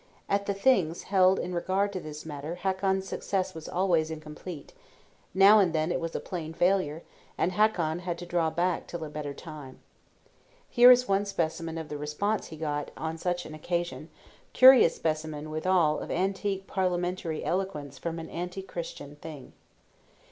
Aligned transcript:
At 0.27 0.47
the 0.47 0.55
Things 0.55 1.03
held 1.03 1.37
in 1.37 1.53
regard 1.53 1.93
to 1.93 1.99
this 1.99 2.25
matter 2.25 2.55
Hakon's 2.55 3.07
success 3.07 3.53
was 3.53 3.69
always 3.69 4.09
incomplete; 4.09 4.73
now 5.35 5.59
and 5.59 5.73
then 5.73 5.91
it 5.91 5.99
was 5.99 6.17
plain 6.25 6.55
failure, 6.55 7.03
and 7.37 7.51
Hakon 7.51 7.99
had 7.99 8.17
to 8.17 8.25
draw 8.25 8.49
back 8.49 8.87
till 8.87 9.03
a 9.03 9.11
better 9.11 9.35
time. 9.35 9.77
Here 10.67 10.89
is 10.89 11.07
one 11.07 11.25
specimen 11.25 11.77
of 11.77 11.87
the 11.89 11.99
response 11.99 12.47
he 12.47 12.57
got 12.57 12.89
on 12.97 13.19
such 13.19 13.45
an 13.45 13.53
occasion; 13.53 14.09
curious 14.53 14.95
specimen, 14.95 15.51
withal, 15.51 15.99
of 15.99 16.09
antique 16.09 16.65
parliamentary 16.65 17.45
eloquence 17.45 17.99
from 17.99 18.17
an 18.17 18.27
Anti 18.31 18.63
Christian 18.63 19.17
Thing. 19.17 19.53